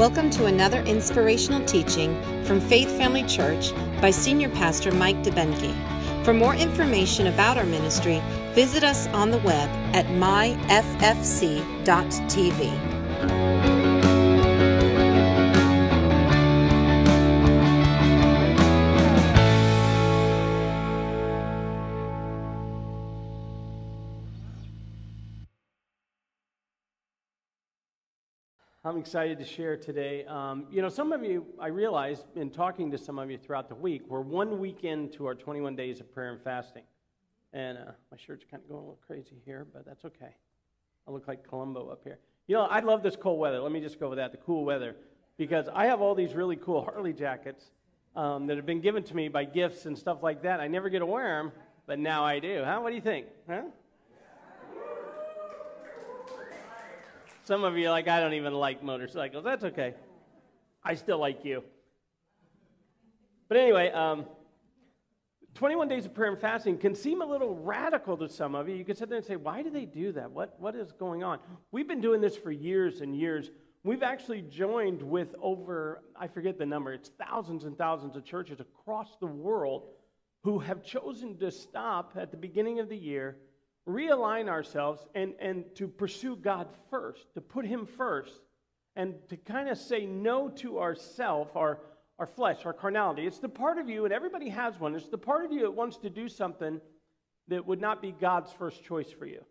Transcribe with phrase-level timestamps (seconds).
[0.00, 6.24] Welcome to another inspirational teaching from Faith Family Church by Senior Pastor Mike DeBenke.
[6.24, 8.22] For more information about our ministry,
[8.54, 10.70] visit us on the web at myffc.tv.
[28.90, 30.24] I'm excited to share today.
[30.24, 33.68] Um, you know, some of you, I realize in talking to some of you throughout
[33.68, 36.82] the week, we're one week into our 21 days of prayer and fasting.
[37.52, 40.34] And uh, my shirt's kind of going a little crazy here, but that's okay.
[41.06, 42.18] I look like Columbo up here.
[42.48, 43.60] You know, I love this cold weather.
[43.60, 44.96] Let me just go with that the cool weather.
[45.36, 47.66] Because I have all these really cool Harley jackets
[48.16, 50.58] um, that have been given to me by gifts and stuff like that.
[50.58, 51.52] I never get to wear them,
[51.86, 52.64] but now I do.
[52.64, 52.80] Huh?
[52.80, 53.28] What do you think?
[53.48, 53.62] Huh?
[57.50, 59.42] Some of you are like, I don't even like motorcycles.
[59.42, 59.94] That's okay.
[60.84, 61.64] I still like you.
[63.48, 64.26] But anyway, um,
[65.54, 68.76] 21 days of prayer and fasting can seem a little radical to some of you.
[68.76, 70.30] You could sit there and say, why do they do that?
[70.30, 71.40] What, what is going on?
[71.72, 73.50] We've been doing this for years and years.
[73.82, 78.60] We've actually joined with over, I forget the number, it's thousands and thousands of churches
[78.60, 79.88] across the world
[80.44, 83.38] who have chosen to stop at the beginning of the year
[83.88, 88.40] realign ourselves and, and to pursue God first, to put Him first,
[88.96, 91.78] and to kind of say no to ourself, our,
[92.18, 93.26] our flesh, our carnality.
[93.26, 95.72] It's the part of you, and everybody has one, it's the part of you that
[95.72, 96.80] wants to do something
[97.48, 99.42] that would not be God's first choice for you.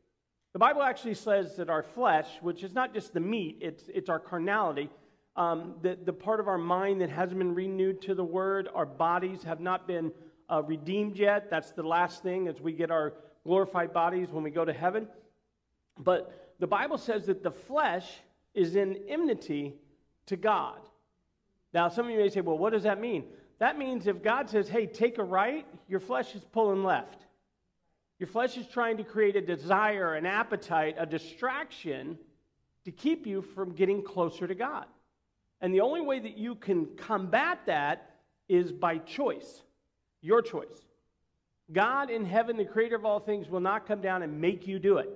[0.53, 4.09] The Bible actually says that our flesh, which is not just the meat, it's, it's
[4.09, 4.89] our carnality,
[5.35, 8.85] um, the, the part of our mind that hasn't been renewed to the word, our
[8.85, 10.11] bodies have not been
[10.49, 11.49] uh, redeemed yet.
[11.49, 13.13] That's the last thing as we get our
[13.49, 15.07] glorified bodies when we go to heaven.
[15.97, 18.07] But the Bible says that the flesh
[18.53, 19.73] is in enmity
[20.27, 20.77] to God.
[21.73, 23.23] Now, some of you may say, well, what does that mean?
[23.57, 27.25] That means if God says, hey, take a right, your flesh is pulling left.
[28.19, 32.19] Your flesh is trying to create a desire, an appetite, a distraction
[32.85, 34.85] to keep you from getting closer to God.
[35.59, 38.11] And the only way that you can combat that
[38.47, 39.63] is by choice,
[40.21, 40.88] your choice.
[41.71, 44.79] God in heaven, the creator of all things, will not come down and make you
[44.79, 45.09] do it.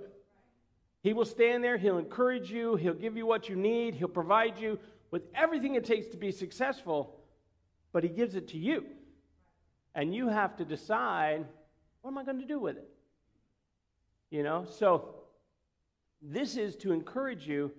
[1.02, 4.58] He will stand there, He'll encourage you, He'll give you what you need, He'll provide
[4.58, 4.80] you
[5.12, 7.20] with everything it takes to be successful,
[7.92, 8.86] but He gives it to you.
[9.96, 11.46] And you have to decide
[12.02, 12.90] what am I going to do with it?
[14.30, 15.16] You know, so
[16.22, 17.72] this is to encourage you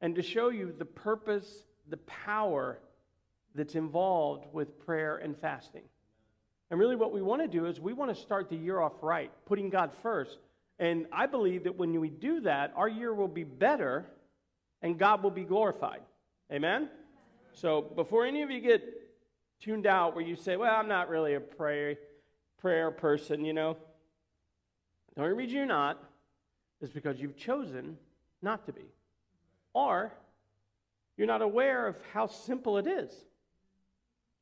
[0.00, 2.80] and to show you the purpose, the power
[3.54, 5.82] that's involved with prayer and fasting.
[6.70, 8.92] And really, what we want to do is we want to start the year off
[9.00, 10.38] right, putting God first.
[10.78, 14.06] And I believe that when we do that, our year will be better
[14.82, 16.02] and God will be glorified.
[16.52, 16.88] Amen?
[17.52, 18.82] So before any of you get
[19.60, 21.96] tuned out where you say, well, I'm not really a prayer,
[22.58, 23.76] prayer person, you know,
[25.16, 26.00] the only reason you're not
[26.80, 27.96] is because you've chosen
[28.40, 28.84] not to be.
[29.74, 30.12] Or
[31.16, 33.10] you're not aware of how simple it is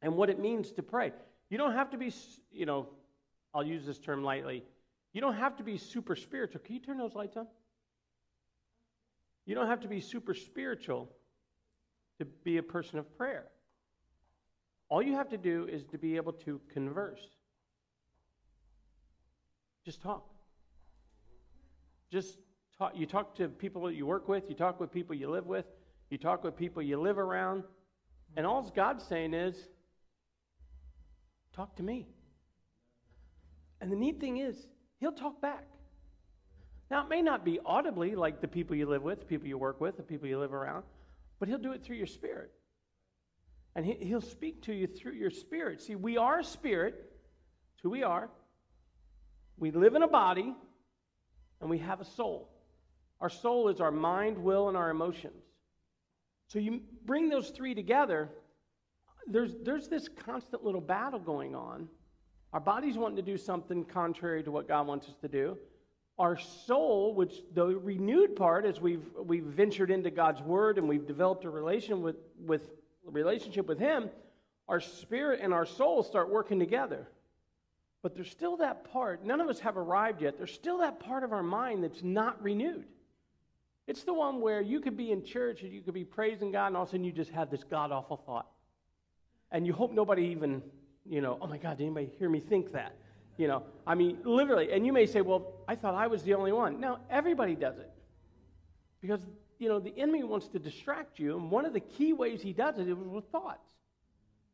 [0.03, 1.13] and what it means to pray.
[1.51, 2.13] You don't have to be,
[2.53, 2.89] you know,
[3.55, 4.65] I'll use this term lightly.
[5.13, 6.61] You don't have to be super spiritual.
[6.65, 7.47] Can you turn those lights on?
[9.47, 11.09] You don't have to be super spiritual
[12.19, 13.45] to be a person of prayer.
[14.89, 17.21] All you have to do is to be able to converse.
[19.85, 20.29] Just talk.
[22.11, 22.39] Just
[22.77, 22.93] talk.
[22.95, 25.67] You talk to people that you work with, you talk with people you live with,
[26.11, 27.65] you talk with people you live around,
[28.37, 29.57] and all God's saying is,
[31.57, 32.07] Talk to me.
[33.81, 34.67] And the neat thing is,
[35.01, 35.65] he'll talk back.
[36.91, 39.59] Now, it may not be audibly like the people you live with, the people you
[39.59, 40.85] work with, the people you live around,
[41.41, 42.53] but he'll do it through your spirit.
[43.75, 45.83] And he, will speak to you through your spirit.
[45.83, 46.95] See, we are spirit.
[47.75, 48.31] It's who we are.
[49.59, 50.55] We live in a body,
[51.61, 52.51] and we have a soul.
[53.21, 55.43] Our soul is our mind, will, and our emotions.
[56.49, 58.31] So you bring those three together,
[59.27, 61.89] there's, there's this constant little battle going on.
[62.53, 65.59] Our body's wanting to do something contrary to what God wants us to do.
[66.19, 71.07] Our soul, which the renewed part, as we've, we've ventured into God's Word and we've
[71.07, 72.71] developed a relation with, with
[73.05, 74.09] relationship with Him,
[74.69, 77.07] our spirit and our soul start working together.
[78.03, 80.39] But there's still that part, none of us have arrived yet.
[80.39, 82.87] There's still that part of our mind that's not renewed.
[83.87, 86.69] It's the one where you could be in church and you could be praising God,
[86.69, 88.47] and all of a sudden you just have this god awful thought
[89.53, 90.63] and you hope nobody even,
[91.05, 92.95] you know, oh my God, did anybody hear me think that?
[93.37, 94.73] You know, I mean, literally.
[94.73, 96.81] And you may say, well, I thought I was the only one.
[96.81, 97.91] No, everybody does it.
[99.01, 99.21] Because
[99.59, 102.53] you know, the enemy wants to distract you, and one of the key ways he
[102.53, 103.67] does it is with thoughts.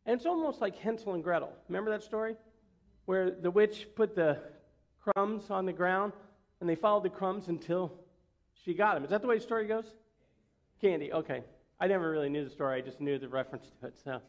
[0.06, 1.52] And it's almost like Hansel and Gretel.
[1.68, 2.36] Remember that story?
[3.06, 4.38] Where the witch put the
[5.00, 6.12] crumbs on the ground,
[6.60, 7.92] and they followed the crumbs until
[8.64, 9.04] she got them.
[9.04, 9.86] Is that the way the story goes?
[10.80, 11.42] Candy, okay.
[11.80, 13.94] I never really knew the story, I just knew the reference to it.
[14.04, 14.20] So.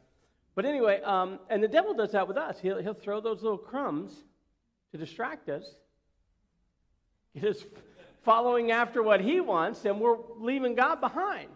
[0.56, 2.60] But anyway, um, and the devil does that with us.
[2.60, 4.14] He'll, he'll throw those little crumbs
[4.92, 5.64] to distract us,
[7.34, 7.66] get us
[8.24, 11.50] following after what he wants, and we're leaving God behind.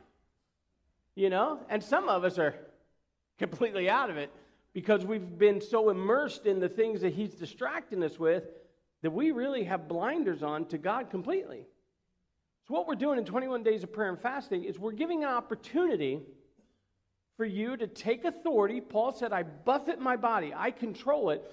[1.16, 1.60] You know?
[1.70, 2.56] And some of us are
[3.38, 4.32] completely out of it
[4.74, 8.44] because we've been so immersed in the things that he's distracting us with
[9.04, 11.66] that we really have blinders on to God completely.
[12.68, 15.30] So, what we're doing in 21 days of prayer and fasting is we're giving an
[15.30, 16.22] opportunity
[17.38, 18.82] for you to take authority.
[18.82, 21.44] Paul said, I buffet my body, I control it.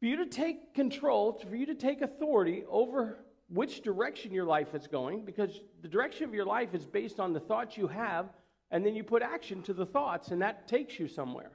[0.00, 4.74] For you to take control, for you to take authority over which direction your life
[4.74, 8.26] is going, because the direction of your life is based on the thoughts you have,
[8.70, 11.50] and then you put action to the thoughts, and that takes you somewhere.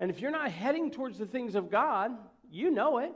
[0.00, 2.10] And if you're not heading towards the things of God,
[2.50, 3.12] you know it.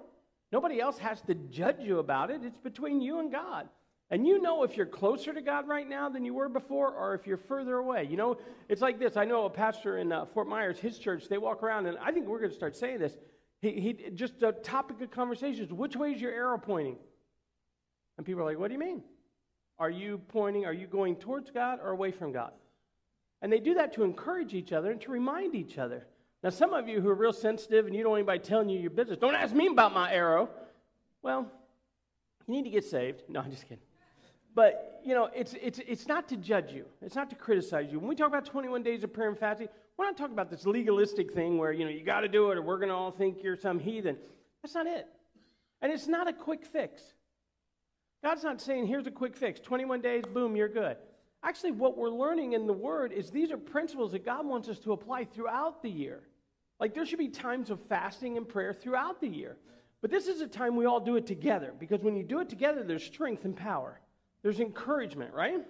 [0.53, 2.43] Nobody else has to judge you about it.
[2.45, 3.69] It's between you and God.
[4.11, 7.15] And you know if you're closer to God right now than you were before, or
[7.15, 8.07] if you're further away.
[8.09, 8.39] You know,
[8.69, 9.17] it's like this.
[9.17, 12.13] I know a pastor in uh, Fort Myers, his church, they walk around, and I
[12.13, 13.17] think we're going to start saying this.
[13.61, 16.97] He, he just a topic of conversation is which way is your arrow pointing?
[18.17, 19.03] And people are like, what do you mean?
[19.79, 22.53] Are you pointing, are you going towards God or away from God?
[23.43, 26.07] And they do that to encourage each other and to remind each other.
[26.43, 28.79] Now, some of you who are real sensitive and you don't want anybody telling you
[28.79, 30.49] your business, don't ask me about my arrow.
[31.23, 31.51] Well,
[32.47, 33.23] you need to get saved.
[33.29, 33.79] No, I'm just kidding.
[34.57, 36.87] But, you know, it's, it's, it's not to judge you.
[37.03, 37.99] It's not to criticize you.
[37.99, 39.69] When we talk about 21 days of prayer and fasting,
[39.99, 42.57] we're not talking about this legalistic thing where, you know, you got to do it
[42.57, 44.17] or we're going to all think you're some heathen.
[44.63, 45.07] That's not it.
[45.83, 47.03] And it's not a quick fix.
[48.25, 50.97] God's not saying, here's a quick fix 21 days, boom, you're good.
[51.43, 54.79] Actually, what we're learning in the Word is these are principles that God wants us
[54.81, 56.23] to apply throughout the year.
[56.81, 59.59] Like there should be times of fasting and prayer throughout the year.
[60.01, 62.49] But this is a time we all do it together because when you do it
[62.49, 64.01] together, there's strength and power.
[64.47, 65.61] There's encouragement, right?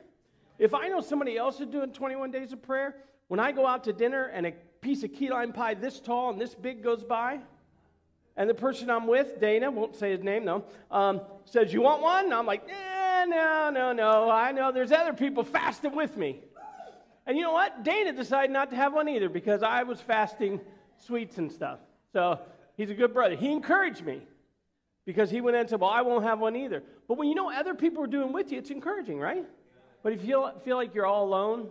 [0.58, 2.96] If I know somebody else is doing 21 days of prayer,
[3.28, 4.52] when I go out to dinner and a
[4.82, 7.40] piece of key lime pie this tall and this big goes by,
[8.36, 12.02] and the person I'm with, Dana, won't say his name, no, um, says, You want
[12.02, 12.26] one?
[12.26, 14.30] And I'm like, eh, no, no, no.
[14.30, 16.42] I know there's other people fasting with me.
[17.24, 17.82] And you know what?
[17.82, 20.60] Dana decided not to have one either because I was fasting
[20.98, 21.78] sweets and stuff.
[22.12, 22.40] So
[22.76, 23.36] he's a good brother.
[23.36, 24.20] He encouraged me
[25.06, 26.82] because he went in and said, Well, I won't have one either.
[27.08, 29.44] But when you know other people are doing with you, it's encouraging, right?
[30.02, 31.68] But if you feel like you're all alone,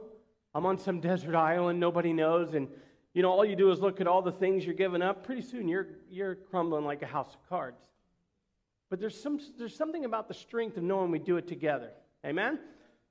[0.53, 2.67] I'm on some desert island, nobody knows, and
[3.13, 5.41] you know, all you do is look at all the things you're giving up, pretty
[5.41, 7.81] soon you're, you're crumbling like a house of cards.
[8.89, 11.91] But there's, some, there's something about the strength of knowing we do it together.
[12.25, 12.59] Amen?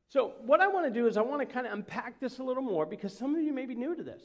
[0.08, 2.42] So, what I want to do is I want to kind of unpack this a
[2.42, 4.22] little more because some of you may be new to this.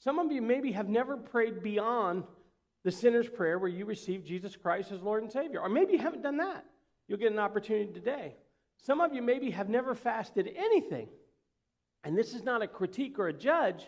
[0.00, 2.24] Some of you maybe have never prayed beyond
[2.82, 5.60] the sinner's prayer where you receive Jesus Christ as Lord and Savior.
[5.60, 6.64] Or maybe you haven't done that.
[7.10, 8.36] You'll get an opportunity today.
[8.84, 11.08] Some of you maybe have never fasted anything.
[12.04, 13.84] And this is not a critique or a judge.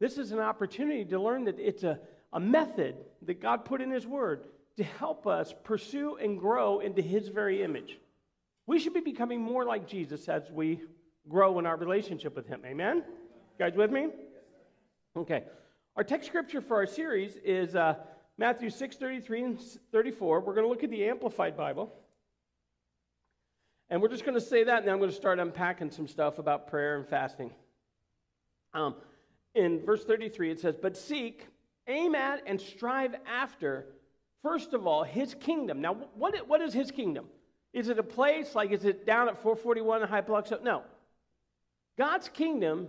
[0.00, 2.00] This is an opportunity to learn that it's a,
[2.32, 4.46] a method that God put in His Word
[4.78, 8.00] to help us pursue and grow into His very image.
[8.66, 10.80] We should be becoming more like Jesus as we
[11.28, 12.62] grow in our relationship with Him.
[12.66, 12.96] Amen?
[12.96, 14.08] You guys with me?
[15.16, 15.44] Okay.
[15.94, 17.94] Our text scripture for our series is uh,
[18.38, 19.60] Matthew 6 33 and
[19.92, 20.40] 34.
[20.40, 21.94] We're going to look at the Amplified Bible.
[23.90, 26.06] And we're just going to say that, and then I'm going to start unpacking some
[26.06, 27.50] stuff about prayer and fasting.
[28.72, 28.94] Um,
[29.54, 31.48] in verse 33, it says, But seek,
[31.88, 33.86] aim at, and strive after,
[34.44, 35.80] first of all, his kingdom.
[35.80, 37.26] Now, what, what is his kingdom?
[37.72, 38.54] Is it a place?
[38.54, 40.62] Like, is it down at 441 in Hypoluxo?
[40.62, 40.82] No.
[41.98, 42.88] God's kingdom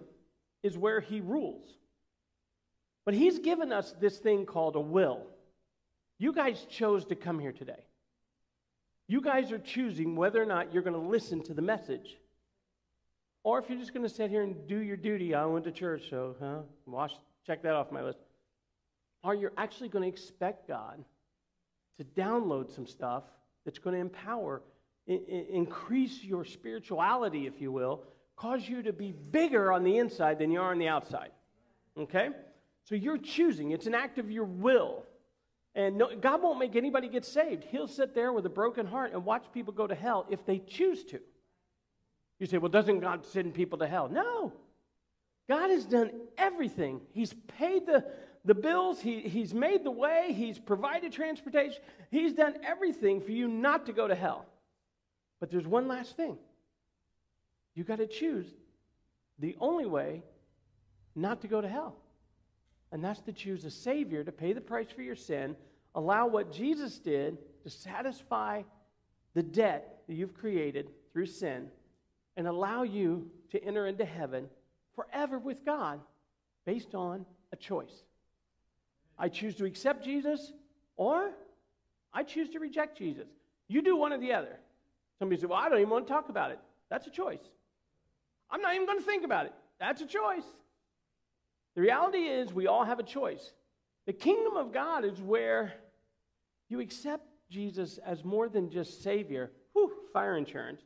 [0.62, 1.68] is where he rules.
[3.06, 5.26] But he's given us this thing called a will.
[6.20, 7.84] You guys chose to come here today.
[9.12, 12.16] You guys are choosing whether or not you're going to listen to the message.
[13.44, 15.72] Or if you're just going to sit here and do your duty, I went to
[15.74, 17.12] church, so huh, wash,
[17.46, 18.20] check that off my list.
[19.26, 21.04] Are you're actually going to expect God
[21.98, 23.24] to download some stuff
[23.66, 24.62] that's going to empower,
[25.10, 28.06] I- I- increase your spirituality, if you will,
[28.38, 31.32] cause you to be bigger on the inside than you are on the outside.
[31.98, 32.30] Okay?
[32.86, 33.72] So you're choosing.
[33.72, 35.04] It's an act of your will.
[35.74, 37.64] And no, God won't make anybody get saved.
[37.64, 40.60] He'll sit there with a broken heart and watch people go to hell if they
[40.60, 41.20] choose to.
[42.40, 44.10] You say, well, doesn't God send people to hell?
[44.10, 44.52] No.
[45.48, 47.02] God has done everything.
[47.14, 48.06] He's paid the,
[48.46, 53.48] the bills, he, He's made the way, He's provided transportation, He's done everything for you
[53.48, 54.46] not to go to hell.
[55.40, 56.38] But there's one last thing
[57.74, 58.48] you got to choose
[59.40, 60.24] the only way
[61.16, 61.96] not to go to hell.
[62.92, 65.56] And that's to choose a Savior to pay the price for your sin,
[65.96, 68.64] allow what Jesus did to satisfy
[69.34, 71.68] the debt that you've created through sin,
[72.36, 74.50] and allow you to enter into heaven
[74.96, 76.00] forever with God
[76.66, 78.04] based on a choice.
[79.18, 80.52] I choose to accept Jesus,
[80.98, 81.32] or
[82.14, 83.28] I choose to reject Jesus.
[83.68, 84.58] You do one or the other.
[85.20, 86.60] Somebody said, Well, I don't even want to talk about it.
[86.90, 87.40] That's a choice.
[88.50, 89.54] I'm not even going to think about it.
[89.80, 90.44] That's a choice.
[91.76, 93.54] The reality is, we all have a choice.
[94.06, 95.74] The kingdom of God is where
[96.70, 100.82] you accept Jesus as more than just Savior, whew, fire insurance,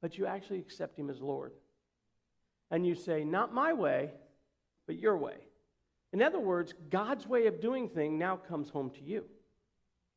[0.00, 1.52] but you actually accept Him as Lord.
[2.70, 4.10] And you say, Not my way,
[4.86, 5.36] but your way.
[6.12, 9.24] In other words, God's way of doing things now comes home to you.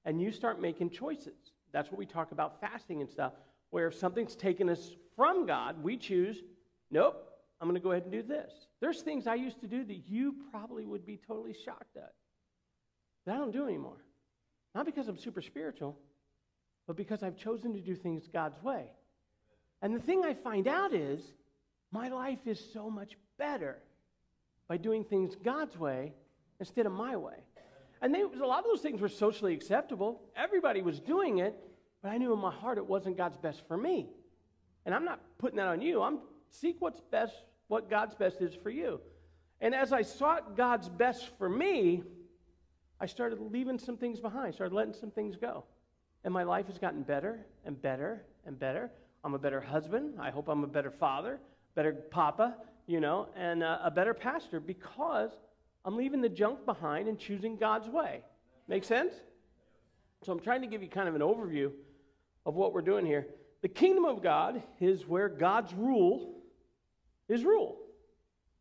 [0.05, 1.53] And you start making choices.
[1.71, 3.33] That's what we talk about fasting and stuff,
[3.69, 6.41] where if something's taken us from God, we choose,
[6.89, 7.27] nope,
[7.59, 8.51] I'm going to go ahead and do this.
[8.81, 12.13] There's things I used to do that you probably would be totally shocked at
[13.25, 14.03] that I don't do anymore.
[14.73, 15.97] Not because I'm super spiritual,
[16.87, 18.85] but because I've chosen to do things God's way.
[19.81, 21.21] And the thing I find out is
[21.91, 23.77] my life is so much better
[24.67, 26.13] by doing things God's way
[26.59, 27.43] instead of my way.
[28.01, 30.21] And they, a lot of those things were socially acceptable.
[30.35, 31.55] Everybody was doing it,
[32.01, 34.09] but I knew in my heart it wasn't God's best for me.
[34.85, 36.01] And I'm not putting that on you.
[36.01, 36.19] I'm
[36.49, 37.35] seek what's best
[37.71, 38.99] what God's best is for you.
[39.61, 42.03] And as I sought God's best for me,
[42.99, 45.63] I started leaving some things behind, started letting some things go.
[46.25, 48.91] And my life has gotten better and better and better.
[49.23, 50.15] I'm a better husband.
[50.19, 51.39] I hope I'm a better father,
[51.73, 55.31] better papa, you know, and a, a better pastor because
[55.85, 58.19] I'm leaving the junk behind and choosing God's way.
[58.67, 59.13] Make sense?
[60.23, 61.71] So I'm trying to give you kind of an overview
[62.45, 63.27] of what we're doing here.
[63.61, 66.40] The kingdom of God is where God's rule
[67.31, 67.77] his rule.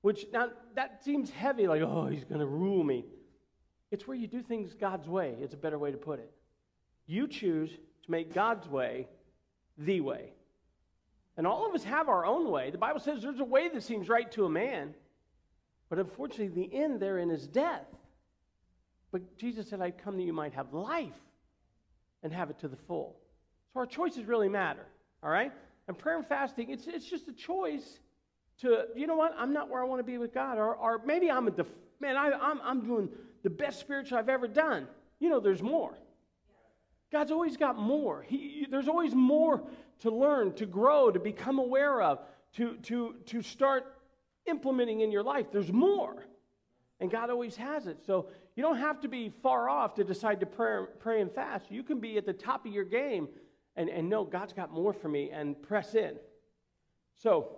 [0.02, 3.04] Which now that seems heavy, like, oh, he's going to rule me.
[3.90, 6.30] It's where you do things God's way, it's a better way to put it.
[7.06, 9.08] You choose to make God's way
[9.76, 10.32] the way.
[11.36, 12.70] And all of us have our own way.
[12.70, 14.94] The Bible says there's a way that seems right to a man,
[15.88, 17.86] but unfortunately, the end therein is death.
[19.10, 21.18] But Jesus said, I'd come that you might have life
[22.22, 23.16] and have it to the full.
[23.72, 24.86] So our choices really matter,
[25.22, 25.52] all right?
[25.88, 27.98] And prayer and fasting, it's, it's just a choice
[28.60, 30.58] to, you know what, I'm not where I want to be with God.
[30.58, 31.66] Or, or maybe I'm a, def-
[32.00, 33.08] man, I, I'm, I'm doing
[33.42, 34.86] the best spiritual I've ever done.
[35.18, 35.96] You know, there's more.
[37.12, 38.22] God's always got more.
[38.22, 39.62] He, there's always more
[40.00, 42.20] to learn, to grow, to become aware of,
[42.54, 43.84] to, to, to start
[44.46, 45.46] implementing in your life.
[45.52, 46.26] There's more.
[47.00, 47.98] And God always has it.
[48.06, 51.70] So you don't have to be far off to decide to pray, pray and fast.
[51.70, 53.28] You can be at the top of your game
[53.76, 56.16] and, and know God's got more for me and press in.
[57.16, 57.56] So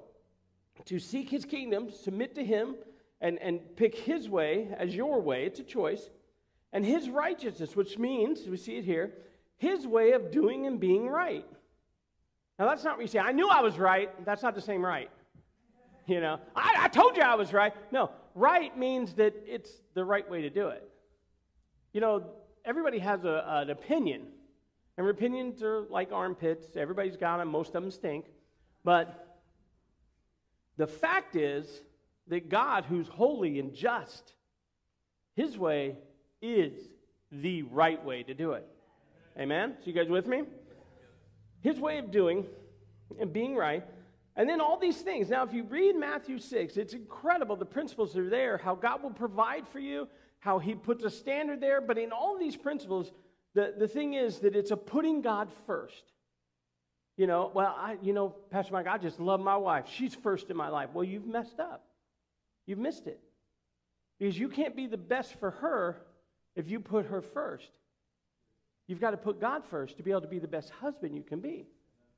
[0.86, 2.76] to seek his kingdom, submit to him,
[3.20, 5.44] and, and pick his way as your way.
[5.44, 6.10] It's a choice.
[6.72, 9.12] And his righteousness, which means, we see it here,
[9.58, 11.46] his way of doing and being right.
[12.58, 14.24] Now, that's not what you say, I knew I was right.
[14.24, 15.10] That's not the same right.
[16.06, 17.72] You know, I, I told you I was right.
[17.92, 20.88] No, right means that it's the right way to do it.
[21.92, 22.24] You know,
[22.64, 24.22] everybody has a, an opinion,
[24.96, 26.76] and opinions are like armpits.
[26.76, 28.26] Everybody's got them, most of them stink.
[28.84, 29.31] But
[30.82, 31.68] the fact is
[32.26, 34.34] that God, who's holy and just,
[35.36, 35.94] his way
[36.40, 36.72] is
[37.30, 38.66] the right way to do it.
[39.38, 39.76] Amen?
[39.78, 40.42] So, you guys with me?
[41.60, 42.46] His way of doing
[43.20, 43.84] and being right.
[44.34, 45.28] And then all these things.
[45.28, 47.54] Now, if you read Matthew 6, it's incredible.
[47.54, 50.08] The principles are there, how God will provide for you,
[50.40, 51.80] how he puts a standard there.
[51.80, 53.12] But in all these principles,
[53.54, 56.10] the, the thing is that it's a putting God first.
[57.16, 59.86] You know, well, I, you know, Pastor Mike, I just love my wife.
[59.92, 60.90] She's first in my life.
[60.94, 61.84] Well, you've messed up.
[62.66, 63.20] You've missed it.
[64.18, 66.00] Because you can't be the best for her
[66.56, 67.68] if you put her first.
[68.86, 71.22] You've got to put God first to be able to be the best husband you
[71.22, 71.66] can be.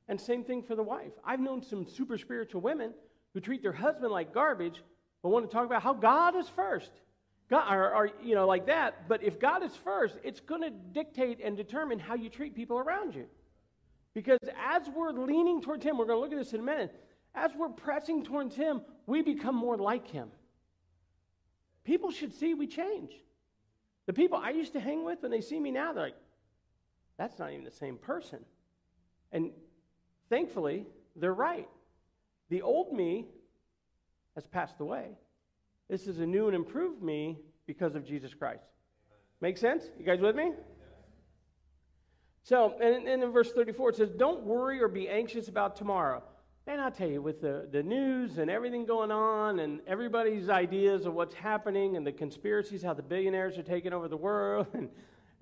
[0.08, 1.12] And same thing for the wife.
[1.24, 2.92] I've known some super spiritual women
[3.32, 4.82] who treat their husband like garbage,
[5.22, 6.90] but want to talk about how God is first.
[7.50, 9.08] God, or, or you know, like that.
[9.08, 12.78] But if God is first, it's going to dictate and determine how you treat people
[12.78, 13.26] around you.
[14.14, 16.94] Because as we're leaning towards Him, we're going to look at this in a minute.
[17.34, 20.28] As we're pressing towards Him, we become more like Him.
[21.82, 23.12] People should see we change.
[24.06, 26.16] The people I used to hang with, when they see me now, they're like,
[27.18, 28.38] that's not even the same person.
[29.32, 29.50] And
[30.30, 31.68] thankfully, they're right.
[32.50, 33.26] The old me
[34.34, 35.10] has passed away.
[35.88, 38.64] This is a new and improved me because of Jesus Christ.
[39.40, 39.84] Make sense?
[39.98, 40.52] You guys with me?
[42.44, 46.22] So, and, and in verse 34, it says, Don't worry or be anxious about tomorrow.
[46.66, 51.06] Man, I tell you, with the, the news and everything going on and everybody's ideas
[51.06, 54.88] of what's happening and the conspiracies, how the billionaires are taking over the world, and,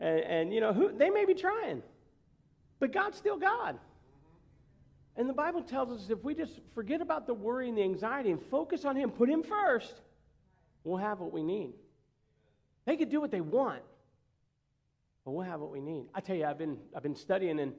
[0.00, 1.82] and, and you know, who, they may be trying,
[2.78, 3.78] but God's still God.
[5.16, 8.30] And the Bible tells us if we just forget about the worry and the anxiety
[8.30, 9.92] and focus on Him, put Him first,
[10.85, 11.75] we'll have what we need.
[12.85, 13.82] They could do what they want,
[15.24, 16.06] but we'll have what we need.
[16.14, 17.72] I tell you, I've been, I've been studying and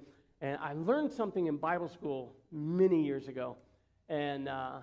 [0.44, 3.56] and I learned something in Bible school many years ago.
[4.10, 4.80] And uh,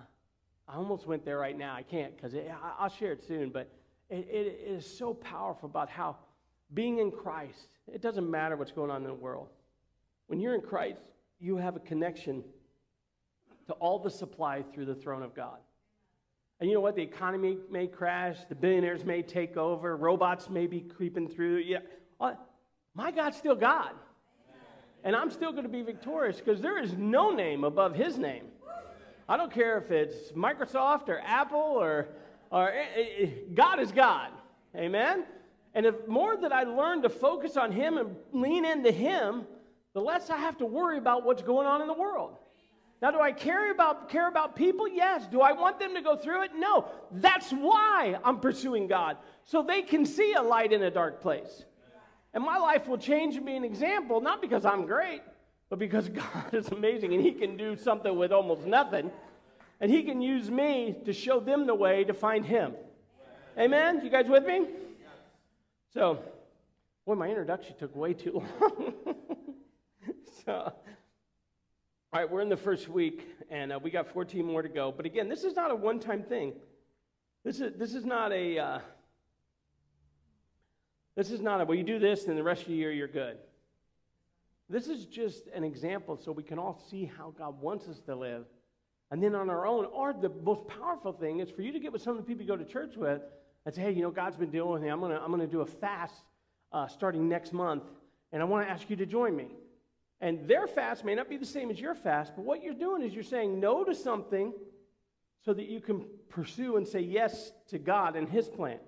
[0.67, 1.75] I almost went there right now.
[1.75, 2.33] I can't because
[2.79, 3.51] I'll share it soon.
[3.51, 3.71] But
[4.09, 6.17] it, it is so powerful about how
[6.73, 9.49] being in Christ, it doesn't matter what's going on in the world.
[10.25, 10.97] When you're in Christ,
[11.39, 12.43] you have a connection
[13.67, 15.59] to all the supply through the throne of God.
[16.59, 16.95] And you know what?
[16.95, 21.57] The economy may crash, the billionaires may take over, robots may be creeping through.
[21.57, 21.79] Yeah,
[22.93, 23.91] my God's still God
[25.03, 28.45] and I'm still going to be victorious because there is no name above his name.
[29.27, 32.09] I don't care if it's Microsoft or Apple or,
[32.51, 34.29] or eh, eh, eh, God is God.
[34.75, 35.25] Amen?
[35.73, 39.45] And the more that I learn to focus on him and lean into him,
[39.93, 42.37] the less I have to worry about what's going on in the world.
[43.01, 44.87] Now, do I care about, care about people?
[44.87, 45.25] Yes.
[45.31, 46.51] Do I want them to go through it?
[46.55, 46.85] No.
[47.11, 51.65] That's why I'm pursuing God, so they can see a light in a dark place.
[52.33, 55.21] And my life will change and be an example, not because I'm great,
[55.69, 59.11] but because God is amazing and He can do something with almost nothing.
[59.79, 62.73] And He can use me to show them the way to find Him.
[63.57, 64.01] Amen?
[64.03, 64.67] You guys with me?
[65.93, 66.19] So,
[67.05, 68.93] boy, my introduction took way too long.
[70.45, 74.69] so, all right, we're in the first week, and uh, we got 14 more to
[74.69, 74.93] go.
[74.95, 76.53] But again, this is not a one time thing.
[77.43, 78.59] This is, this is not a.
[78.59, 78.79] Uh,
[81.15, 83.07] this is not a, well, you do this and the rest of the year you're
[83.07, 83.37] good.
[84.69, 88.15] This is just an example so we can all see how God wants us to
[88.15, 88.45] live.
[89.11, 91.91] And then on our own, or the most powerful thing is for you to get
[91.91, 93.21] with some of the people you go to church with
[93.65, 94.87] and say, hey, you know, God's been dealing with me.
[94.87, 96.13] I'm going to I'm to do a fast
[96.71, 97.83] uh, starting next month,
[98.31, 99.47] and I want to ask you to join me.
[100.21, 103.01] And their fast may not be the same as your fast, but what you're doing
[103.01, 104.53] is you're saying no to something
[105.43, 108.79] so that you can pursue and say yes to God and His plan.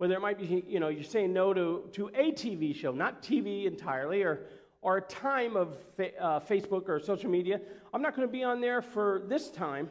[0.00, 3.22] Whether it might be, you know, you're saying no to, to a TV show, not
[3.22, 4.46] TV entirely, or,
[4.80, 7.60] or a time of fa- uh, Facebook or social media.
[7.92, 9.90] I'm not going to be on there for this time.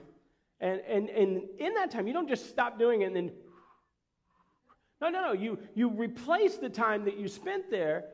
[0.59, 3.31] And, and, and in that time, you don't just stop doing it and then.
[4.99, 5.33] No, no, no.
[5.33, 8.05] You, you replace the time that you spent there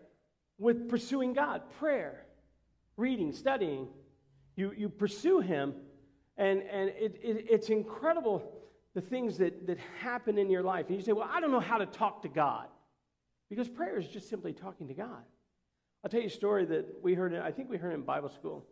[0.58, 2.26] with pursuing God, prayer,
[2.98, 3.88] reading, studying.
[4.58, 5.74] You, you pursue Him,
[6.36, 8.55] and, and it, it, it's incredible
[8.96, 10.88] the things that, that happen in your life.
[10.88, 12.68] And you say, Well, I don't know how to talk to God.
[13.50, 15.22] Because prayer is just simply talking to God.
[16.04, 18.66] I'll tell you a story that we heard, I think we heard in Bible school.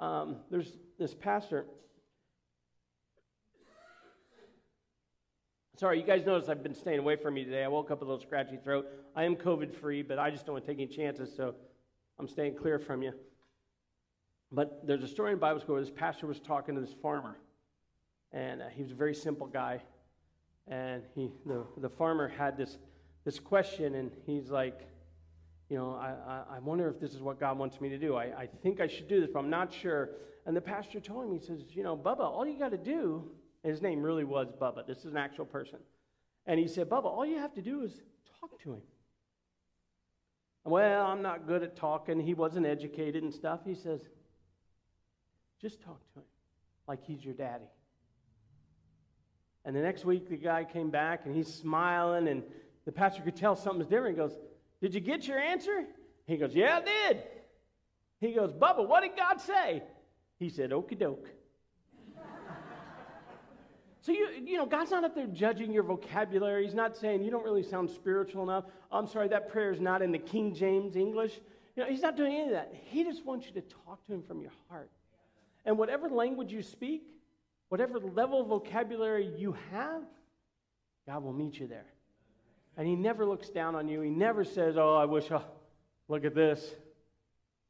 [0.00, 1.64] Um, there's this pastor.
[5.78, 7.64] Sorry, you guys notice I've been staying away from you today.
[7.64, 8.86] I woke up with a little scratchy throat.
[9.16, 11.54] I am COVID free, but I just don't want to take any chances, so
[12.18, 13.12] I'm staying clear from you.
[14.50, 17.38] But there's a story in Bible school where this pastor was talking to this farmer.
[18.32, 19.82] And uh, he was a very simple guy.
[20.68, 22.78] And he, the, the farmer had this,
[23.24, 24.88] this question, and he's like,
[25.68, 28.14] you know, I, I, I wonder if this is what God wants me to do.
[28.14, 30.10] I, I think I should do this, but I'm not sure.
[30.46, 33.30] And the pastor told him, he says, you know, Bubba, all you got to do,
[33.64, 34.86] his name really was Bubba.
[34.86, 35.78] This is an actual person.
[36.46, 38.02] And he said, Bubba, all you have to do is
[38.40, 38.82] talk to him.
[40.64, 42.20] Well, I'm not good at talking.
[42.20, 43.60] He wasn't educated and stuff.
[43.64, 44.00] He says,
[45.60, 46.24] just talk to him
[46.86, 47.64] like he's your daddy.
[49.64, 52.42] And the next week, the guy came back and he's smiling, and
[52.84, 54.16] the pastor could tell something's different.
[54.16, 54.36] He goes,
[54.80, 55.84] Did you get your answer?
[56.26, 57.22] He goes, Yeah, I did.
[58.20, 59.82] He goes, Bubba, what did God say?
[60.38, 61.28] He said, Okie doke.
[64.00, 66.64] so, you, you know, God's not up there judging your vocabulary.
[66.64, 68.64] He's not saying you don't really sound spiritual enough.
[68.90, 71.40] I'm sorry, that prayer is not in the King James English.
[71.76, 72.74] You know, he's not doing any of that.
[72.86, 74.90] He just wants you to talk to him from your heart.
[75.64, 77.02] And whatever language you speak,
[77.72, 80.02] Whatever level of vocabulary you have,
[81.06, 81.86] God will meet you there.
[82.76, 84.02] And He never looks down on you.
[84.02, 85.42] He never says, Oh, I wish, oh,
[86.06, 86.62] look at this.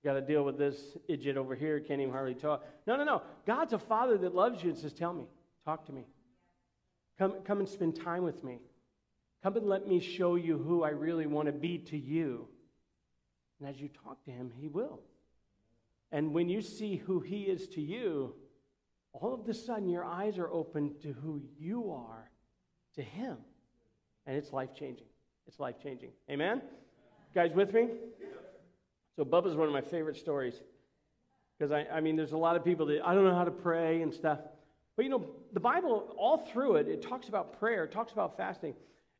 [0.03, 2.65] Got to deal with this idiot over here, can't even hardly talk.
[2.85, 3.23] No, no, no.
[3.47, 5.27] God's a father that loves you and says, Tell me,
[5.65, 6.03] talk to me.
[7.17, 8.59] Come, come and spend time with me.
[9.45, 12.49] Come and let me show you who I really want to be to you.
[13.61, 14.99] And as you talk to him, he will.
[16.11, 18.35] And when you see who he is to you,
[19.13, 22.31] all of a sudden your eyes are open to who you are
[22.95, 23.37] to Him.
[24.27, 25.07] And it's life changing.
[25.47, 26.11] It's life changing.
[26.31, 26.63] Amen?
[27.35, 27.89] Guys with me?
[29.17, 30.55] So, Bubba's one of my favorite stories
[31.59, 33.51] Because I, I mean, there's a lot of people that I don't know how to
[33.51, 34.39] pray and stuff.
[34.97, 38.37] But you know, the Bible, all through it, it talks about prayer, it talks about
[38.37, 38.75] fasting.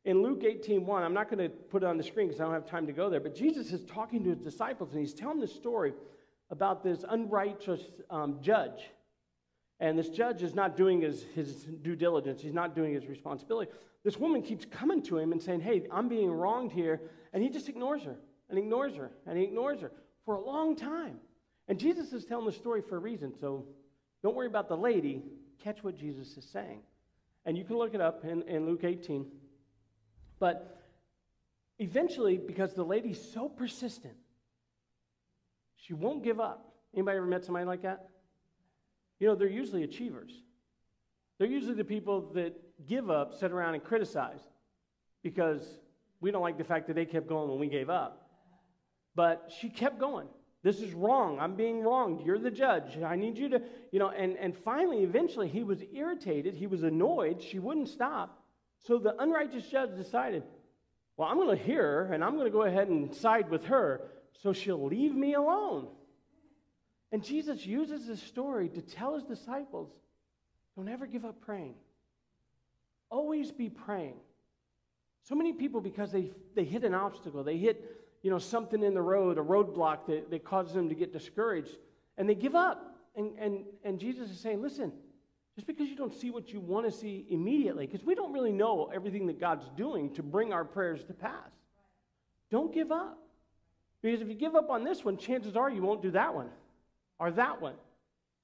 [0.05, 2.43] In Luke 18 1, I'm not going to put it on the screen because I
[2.43, 5.13] don't have time to go there, but Jesus is talking to his disciples and he's
[5.13, 5.93] telling this story
[6.49, 8.89] about this unrighteous um, judge.
[9.83, 13.69] And this judge is not doing his, his due diligence, he's not doing his responsibility.
[14.05, 17.01] This woman keeps coming to him and saying, Hey, I'm being wronged here.
[17.33, 18.15] And he just ignores her
[18.49, 19.91] and ignores her and he ignores her
[20.23, 21.17] for a long time.
[21.67, 23.33] And Jesus is telling the story for a reason.
[23.37, 23.65] So
[24.21, 25.21] don't worry about the lady.
[25.61, 26.79] Catch what Jesus is saying.
[27.45, 29.25] And you can look it up in, in Luke 18.
[30.39, 30.81] But
[31.77, 34.15] eventually, because the lady's so persistent,
[35.75, 36.73] she won't give up.
[36.93, 38.11] Anybody ever met somebody like that?
[39.23, 40.33] You know, they're usually achievers.
[41.37, 44.41] They're usually the people that give up, sit around and criticize
[45.21, 45.65] because
[46.19, 48.27] we don't like the fact that they kept going when we gave up.
[49.15, 50.27] But she kept going.
[50.61, 51.39] This is wrong.
[51.39, 52.25] I'm being wronged.
[52.25, 52.97] You're the judge.
[53.01, 53.61] I need you to,
[53.93, 56.55] you know, and, and finally, eventually, he was irritated.
[56.55, 57.41] He was annoyed.
[57.41, 58.43] She wouldn't stop.
[58.85, 60.43] So the unrighteous judge decided,
[61.15, 63.67] well, I'm going to hear her and I'm going to go ahead and side with
[63.67, 64.01] her
[64.33, 65.87] so she'll leave me alone.
[67.13, 69.91] And Jesus uses this story to tell his disciples
[70.75, 71.75] don't ever give up praying.
[73.11, 74.15] Always be praying.
[75.21, 78.95] So many people, because they, they hit an obstacle, they hit you know, something in
[78.95, 81.77] the road, a roadblock that, that causes them to get discouraged,
[82.17, 82.97] and they give up.
[83.15, 84.91] And, and, and Jesus is saying, listen,
[85.53, 88.51] just because you don't see what you want to see immediately, because we don't really
[88.51, 91.51] know everything that God's doing to bring our prayers to pass,
[92.49, 93.19] don't give up.
[94.01, 96.49] Because if you give up on this one, chances are you won't do that one
[97.23, 97.75] or that one.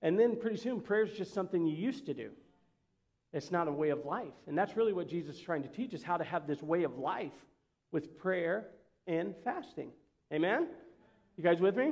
[0.02, 2.30] And then pretty soon, prayer is just something you used to do.
[3.34, 4.34] It's not a way of life.
[4.48, 6.84] And that's really what Jesus is trying to teach us how to have this way
[6.84, 7.34] of life
[7.92, 8.68] with prayer
[9.06, 9.90] and fasting.
[10.34, 10.68] Amen?
[11.36, 11.92] You guys with me?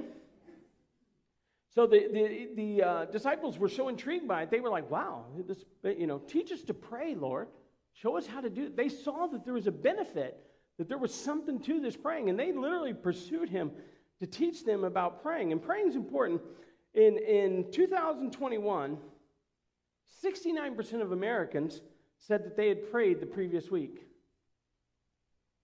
[1.76, 5.26] So the, the, the uh, disciples were so intrigued by it, they were like, wow,
[5.46, 7.50] this, you know, teach us to pray, Lord.
[7.94, 8.78] Show us how to do it.
[8.78, 10.40] They saw that there was a benefit,
[10.78, 13.72] that there was something to this praying, and they literally pursued him
[14.22, 15.52] to teach them about praying.
[15.52, 16.42] And praying is important.
[16.98, 18.98] In, in 2021,
[20.26, 21.82] 69% of Americans
[22.18, 24.08] said that they had prayed the previous week.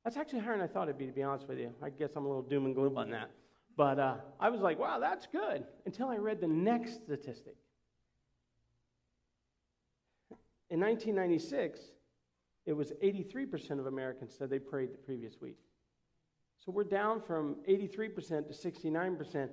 [0.03, 1.73] That's actually higher than I thought it'd be, to be honest with you.
[1.81, 3.31] I guess I'm a little doom and gloom on that.
[3.75, 7.55] But uh, I was like, wow, that's good, until I read the next statistic.
[10.69, 11.79] In 1996,
[12.67, 15.57] it was 83% of Americans said they prayed the previous week.
[16.63, 19.49] So we're down from 83% to 69%,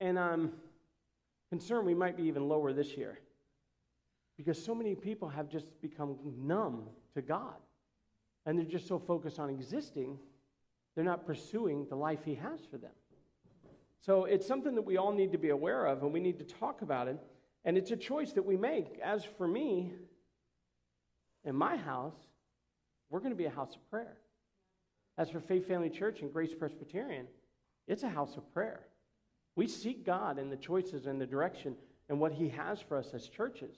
[0.00, 0.52] and I'm
[1.50, 3.18] concerned we might be even lower this year
[4.36, 7.54] because so many people have just become numb to God
[8.46, 10.18] and they're just so focused on existing,
[10.94, 12.92] they're not pursuing the life He has for them.
[14.00, 16.44] So it's something that we all need to be aware of, and we need to
[16.44, 17.18] talk about it.
[17.64, 19.00] And it's a choice that we make.
[19.02, 19.90] As for me,
[21.44, 22.14] in my house,
[23.10, 24.16] we're going to be a house of prayer.
[25.18, 27.26] As for Faith Family Church and Grace Presbyterian,
[27.88, 28.80] it's a house of prayer.
[29.56, 31.74] We seek God in the choices and the direction
[32.08, 33.74] and what He has for us as churches.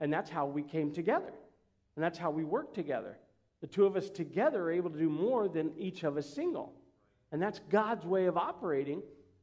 [0.00, 1.32] And that's how we came together.
[1.96, 3.18] And that's how we work together.
[3.60, 6.72] The two of us together are able to do more than each of us single.
[7.32, 9.02] And that's God's way of operating.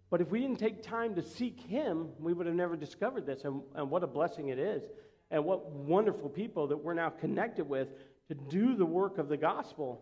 [0.09, 3.43] But if we didn't take time to seek Him, we would have never discovered this.
[3.43, 4.83] And, and what a blessing it is.
[5.31, 7.89] And what wonderful people that we're now connected with
[8.29, 10.01] to do the work of the gospel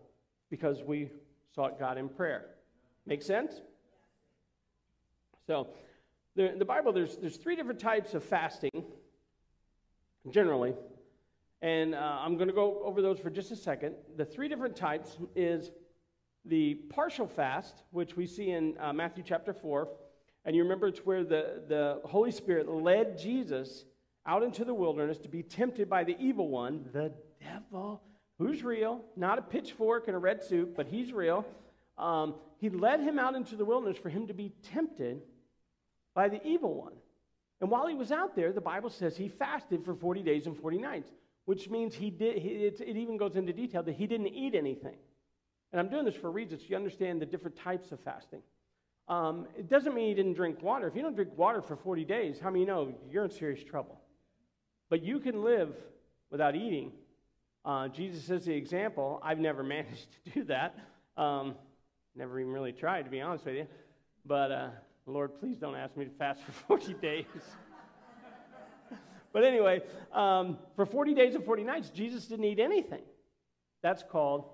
[0.50, 1.10] because we
[1.56, 2.48] sought God in prayer.
[3.06, 3.62] Make sense?
[5.47, 5.67] So,
[6.36, 8.84] the, the Bible, there's, there's three different types of fasting,
[10.30, 10.73] generally.
[11.62, 13.95] And uh, I'm going to go over those for just a second.
[14.17, 15.71] The three different types is
[16.45, 19.88] the partial fast, which we see in uh, Matthew chapter 4.
[20.45, 23.86] And you remember it's where the, the Holy Spirit led Jesus
[24.25, 28.01] out into the wilderness to be tempted by the evil one, the devil,
[28.38, 31.45] who's real, not a pitchfork and a red suit, but he's real.
[32.02, 35.22] Um, he led him out into the wilderness for him to be tempted
[36.14, 36.94] by the evil one.
[37.62, 40.58] And while he was out there, the Bible says he fasted for 40 days and
[40.58, 41.12] 40 nights
[41.46, 44.56] which means he did, he, it, it even goes into detail that he didn't eat
[44.56, 44.96] anything.
[45.72, 48.42] And I'm doing this for a reason so you understand the different types of fasting.
[49.08, 50.88] Um, it doesn't mean he didn't drink water.
[50.88, 54.00] If you don't drink water for 40 days, how many know you're in serious trouble?
[54.90, 55.74] But you can live
[56.30, 56.92] without eating.
[57.66, 59.20] Uh, Jesus is the example.
[59.24, 60.76] I've never managed to do that.
[61.18, 61.56] Um,
[62.15, 63.67] never even really tried, to be honest with you.
[64.26, 64.69] But uh,
[65.06, 67.26] Lord, please don't ask me to fast for 40 days.
[69.34, 73.04] But anyway, um, for 40 days and 40 nights, Jesus didn't eat anything.
[73.82, 74.50] That's called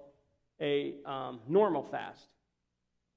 [0.61, 2.27] a um, normal fast.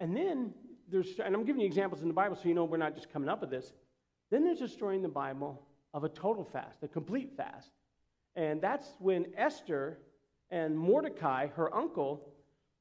[0.00, 0.55] And then
[0.90, 3.12] there's, and I'm giving you examples in the Bible so you know we're not just
[3.12, 3.72] coming up with this.
[4.31, 7.70] Then there's a story in the Bible of a total fast, a complete fast.
[8.37, 9.98] And that's when Esther
[10.50, 12.29] and Mordecai, her uncle,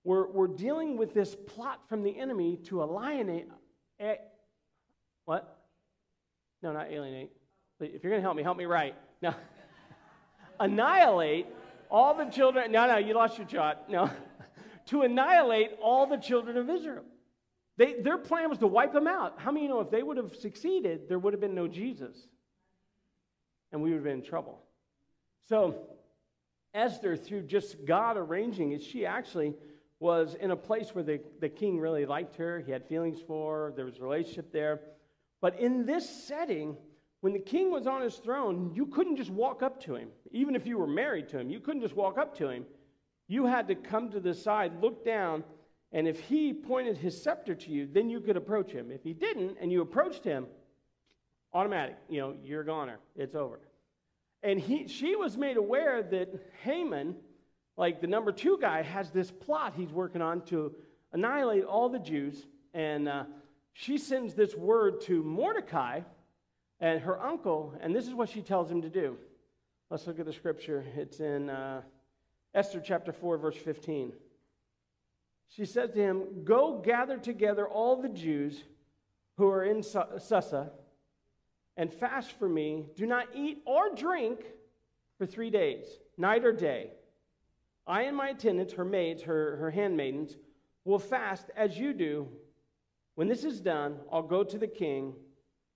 [0.09, 3.47] were, were dealing with this plot from the enemy to alienate.
[4.01, 4.17] A,
[5.25, 5.59] what?
[6.63, 7.31] No, not alienate.
[7.79, 8.95] If you're going to help me, help me right.
[9.21, 9.35] Now,
[10.59, 11.45] annihilate
[11.91, 12.71] all the children.
[12.71, 13.87] No, no, you lost your shot.
[13.87, 14.09] No.
[14.87, 17.03] to annihilate all the children of Israel.
[17.77, 19.35] They, their plan was to wipe them out.
[19.37, 22.17] How many you know if they would have succeeded, there would have been no Jesus?
[23.71, 24.59] And we would have been in trouble.
[25.49, 25.75] So,
[26.73, 29.53] Esther, through just God arranging it, she actually
[29.99, 32.59] was in a place where the, the king really liked her.
[32.59, 34.81] He had feelings for her, there was a relationship there.
[35.41, 36.77] But in this setting,
[37.21, 40.09] when the king was on his throne, you couldn't just walk up to him.
[40.31, 42.65] Even if you were married to him, you couldn't just walk up to him.
[43.27, 45.43] You had to come to the side, look down,
[45.91, 48.91] and if he pointed his scepter to you, then you could approach him.
[48.91, 50.47] If he didn't and you approached him,
[51.53, 52.99] automatic, you know, you're a goner.
[53.15, 53.59] It's over.
[54.43, 56.29] And he, she was made aware that
[56.63, 57.15] Haman,
[57.79, 60.75] like the number two guy, has this plot he's working on to
[61.13, 62.45] annihilate all the Jews.
[62.73, 63.23] And uh,
[63.71, 66.01] she sends this word to Mordecai
[66.81, 69.15] and her uncle, and this is what she tells him to do.
[69.89, 70.85] Let's look at the scripture.
[70.97, 71.81] It's in uh,
[72.53, 74.11] Esther chapter 4, verse 15.
[75.47, 78.61] She says to him, Go gather together all the Jews
[79.37, 80.69] who are in Susa
[81.77, 82.87] and fast for me.
[82.97, 84.41] Do not eat or drink
[85.17, 85.85] for three days,
[86.17, 86.91] night or day.
[87.89, 90.37] I and my attendants, her maids, her, her handmaidens,
[90.85, 92.29] will fast as you do.
[93.15, 95.13] When this is done, I'll go to the king,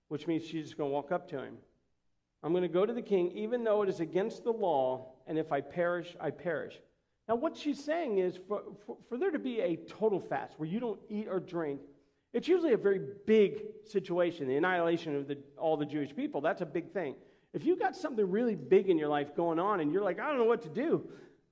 [0.08, 1.56] which means she's just going to walk up to him.
[2.42, 5.38] I'm going to go to the king, even though it is against the law, and
[5.38, 6.80] if I perish, I perish.
[7.28, 10.68] Now, what she's saying is for, for, for there to be a total fast where
[10.68, 11.80] you don't eat or drink
[12.34, 16.40] it's usually a very big situation, the annihilation of the, all the Jewish people.
[16.40, 17.14] That's a big thing.
[17.54, 20.26] If you've got something really big in your life going on and you're like, I
[20.26, 21.08] don't know what to do,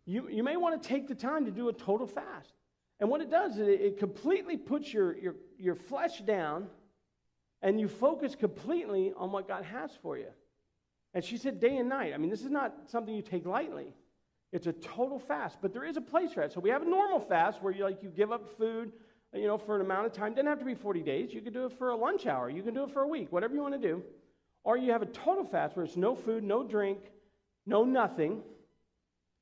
[0.06, 2.52] you, you may want to take the time to do a total fast.
[3.00, 6.68] And what it does is it, it completely puts your, your, your flesh down
[7.60, 10.28] and you focus completely on what God has for you.
[11.14, 12.12] And she said day and night.
[12.14, 13.94] I mean, this is not something you take lightly.
[14.52, 16.52] It's a total fast, but there is a place for it.
[16.52, 18.92] So we have a normal fast where you like you give up food,
[19.32, 20.32] you know, for an amount of time.
[20.32, 21.32] It doesn't have to be 40 days.
[21.32, 22.50] You can do it for a lunch hour.
[22.50, 24.02] You can do it for a week, whatever you want to do.
[24.64, 26.98] Or you have a total fast where it's no food, no drink,
[27.66, 28.42] no nothing.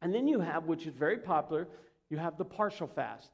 [0.02, 1.68] And then you have, which is very popular,
[2.08, 3.30] you have the partial fast,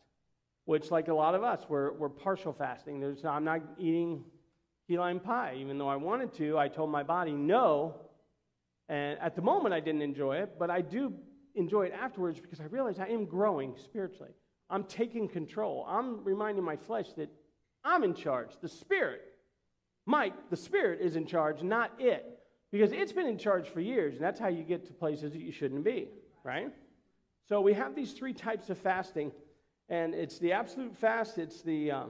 [0.64, 3.00] which, like a lot of us, we're, we're partial fasting.
[3.00, 4.24] There's, I'm not eating
[4.87, 6.59] key lime pie, even though I wanted to.
[6.59, 7.94] I told my body no.
[8.88, 11.12] And at the moment, I didn't enjoy it, but I do
[11.55, 14.33] enjoy it afterwards because I realize I am growing spiritually.
[14.68, 15.87] I'm taking control.
[15.88, 17.31] I'm reminding my flesh that
[17.85, 18.50] I'm in charge.
[18.61, 19.22] The Spirit,
[20.05, 22.40] Mike, the Spirit is in charge, not it.
[22.72, 25.40] Because it's been in charge for years, and that's how you get to places that
[25.40, 26.09] you shouldn't be,
[26.47, 26.73] right?
[27.49, 29.33] So we have these three types of fasting,
[29.89, 32.05] and it's the absolute fast, it's the, uh,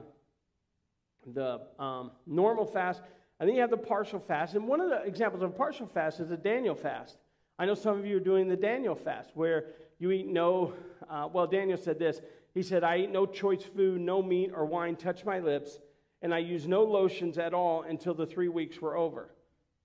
[1.33, 3.01] the um, normal fast,
[3.39, 4.53] and then you have the partial fast.
[4.53, 7.17] And one of the examples of a partial fast is a Daniel fast.
[7.59, 9.65] I know some of you are doing the Daniel fast, where
[9.97, 10.73] you eat no,
[11.09, 12.21] uh, well, Daniel said this
[12.53, 15.77] he said, I eat no choice food, no meat or wine touch my lips,
[16.23, 19.29] and I use no lotions at all until the three weeks were over.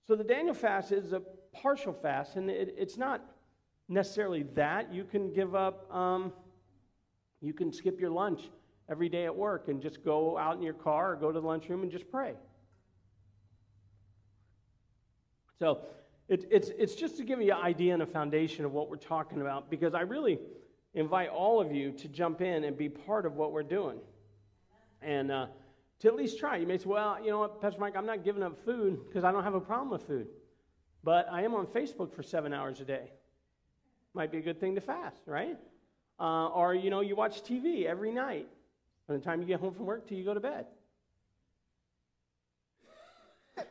[0.07, 1.21] So the Daniel fast is a
[1.53, 3.23] partial fast, and it, it's not
[3.89, 4.93] necessarily that.
[4.93, 6.33] You can give up, um,
[7.41, 8.51] you can skip your lunch
[8.89, 11.47] every day at work and just go out in your car or go to the
[11.47, 12.35] lunchroom and just pray.
[15.59, 15.81] So
[16.29, 18.97] it, it's, it's just to give you an idea and a foundation of what we're
[18.97, 20.39] talking about because I really
[20.95, 23.99] invite all of you to jump in and be part of what we're doing.
[25.01, 25.47] And uh,
[26.01, 26.57] to at least try.
[26.57, 29.25] You may say, well, you know what, Pastor Mike, I'm not giving up food because
[29.25, 30.27] I don't have a problem with food.
[31.05, 33.13] But I am on Facebook for seven hours a day.
[34.15, 35.59] Might be a good thing to fast, right?
[36.21, 38.49] Uh, or, you know, you watch TV every night
[39.07, 40.67] from the time you get home from work till you go to bed.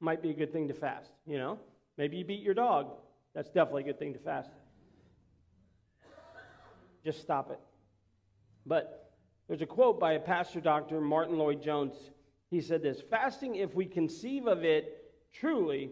[0.00, 1.58] Might be a good thing to fast, you know?
[1.98, 2.92] Maybe you beat your dog.
[3.34, 4.50] That's definitely a good thing to fast
[7.04, 7.60] just stop it.
[8.66, 9.12] But
[9.48, 11.00] there's a quote by a pastor, Dr.
[11.00, 11.94] Martyn Lloyd-Jones.
[12.50, 15.90] He said this Fasting, if we conceive of it truly,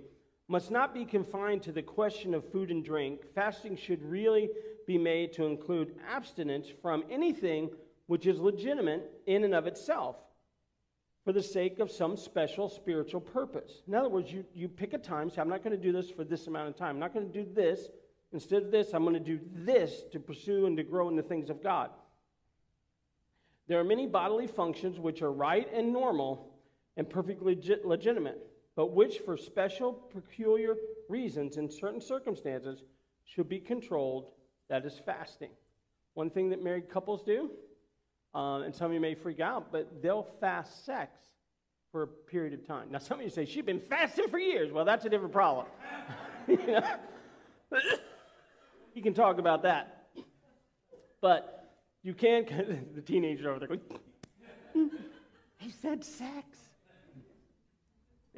[0.48, 3.20] must not be confined to the question of food and drink.
[3.34, 4.48] Fasting should really
[4.86, 7.70] be made to include abstinence from anything
[8.06, 10.16] which is legitimate in and of itself
[11.24, 13.82] for the sake of some special spiritual purpose.
[13.86, 16.10] In other words, you, you pick a time, say, I'm not going to do this
[16.10, 16.96] for this amount of time.
[16.96, 17.88] I'm not going to do this
[18.32, 21.22] Instead of this, I'm going to do this to pursue and to grow in the
[21.22, 21.90] things of God.
[23.68, 26.52] There are many bodily functions which are right and normal
[26.96, 28.47] and perfectly legitimate.
[28.78, 30.76] But which for special, peculiar
[31.08, 32.84] reasons in certain circumstances
[33.24, 34.30] should be controlled,
[34.68, 35.50] that is fasting.
[36.14, 37.50] One thing that married couples do,
[38.36, 41.18] um, and some of you may freak out, but they'll fast sex
[41.90, 42.92] for a period of time.
[42.92, 44.70] Now, some of you say, she's been fasting for years.
[44.70, 45.66] Well, that's a different problem.
[46.46, 46.82] you, know?
[48.94, 50.06] you can talk about that.
[51.20, 53.80] But you can, the teenager over there going,
[55.58, 56.67] he said sex.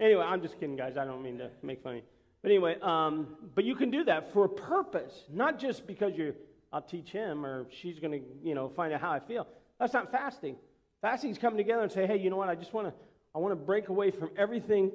[0.00, 0.96] Anyway, I'm just kidding, guys.
[0.96, 2.00] I don't mean to make fun.
[2.42, 6.32] But anyway, um, but you can do that for a purpose, not just because you're.
[6.72, 9.44] I'll teach him or she's going to, you know, find out how I feel.
[9.80, 10.54] That's not fasting.
[11.02, 12.48] Fasting is coming together and say, hey, you know what?
[12.48, 12.94] I just want to,
[13.34, 14.92] I want to break away from everything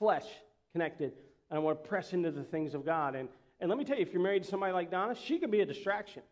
[0.00, 0.24] flesh
[0.72, 1.12] connected,
[1.48, 3.14] and I want to press into the things of God.
[3.14, 3.28] And
[3.60, 5.60] and let me tell you, if you're married to somebody like Donna, she can be
[5.60, 6.22] a distraction.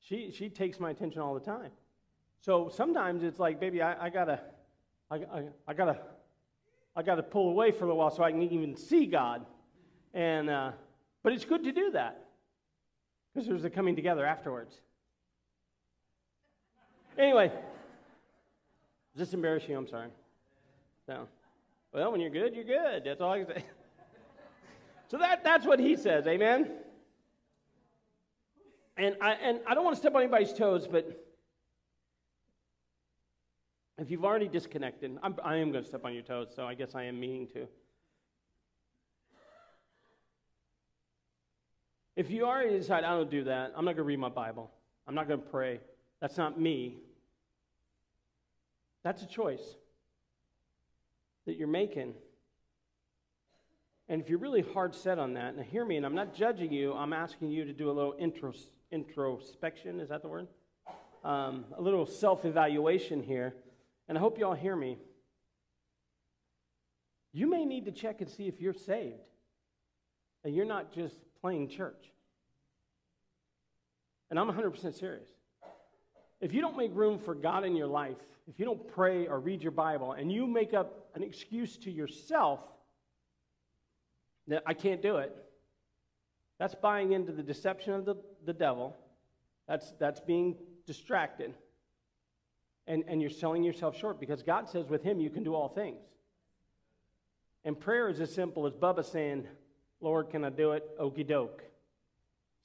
[0.00, 1.70] She she takes my attention all the time.
[2.40, 4.40] So sometimes it's like, baby, I, I gotta,
[5.10, 5.98] I, I, I gotta
[6.98, 9.46] I got to pull away for a little while so I can even see God.
[10.14, 10.72] And, uh,
[11.22, 12.24] but it's good to do that
[13.32, 14.74] because there's a coming together afterwards.
[17.16, 17.52] Anyway,
[19.14, 19.78] does this embarrass you?
[19.78, 20.08] I'm sorry.
[21.06, 21.28] No.
[21.92, 23.04] Well, when you're good, you're good.
[23.04, 23.64] That's all I can say.
[25.06, 26.26] so that, that's what he says.
[26.26, 26.68] Amen?
[28.96, 31.27] And I, and I don't want to step on anybody's toes, but
[33.98, 36.74] if you've already disconnected, I'm, I am going to step on your toes, so I
[36.74, 37.66] guess I am meaning to.
[42.14, 44.70] If you already decide, I don't do that, I'm not going to read my Bible,
[45.06, 45.80] I'm not going to pray,
[46.20, 46.96] that's not me,
[49.02, 49.76] that's a choice
[51.46, 52.14] that you're making.
[54.08, 56.72] And if you're really hard set on that, now hear me, and I'm not judging
[56.72, 58.58] you, I'm asking you to do a little intros,
[58.90, 60.48] introspection, is that the word?
[61.24, 63.54] Um, a little self evaluation here.
[64.08, 64.98] And I hope you all hear me.
[67.32, 69.20] You may need to check and see if you're saved
[70.44, 72.10] and you're not just playing church.
[74.30, 75.28] And I'm 100% serious.
[76.40, 78.16] If you don't make room for God in your life,
[78.48, 81.90] if you don't pray or read your Bible, and you make up an excuse to
[81.90, 82.60] yourself
[84.46, 85.34] that I can't do it,
[86.58, 88.96] that's buying into the deception of the, the devil.
[89.68, 91.54] That's, that's being distracted
[92.88, 95.68] and, and you're selling yourself short because God says with Him you can do all
[95.68, 96.00] things.
[97.64, 99.46] And prayer is as simple as Bubba saying,
[100.00, 100.88] Lord, can I do it?
[100.98, 101.62] Okey doke.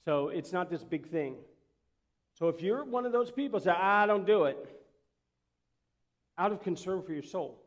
[0.04, 1.36] So it's not this big thing.
[2.38, 4.56] So if you're one of those people say, I don't do it,
[6.36, 7.62] out of concern for your soul,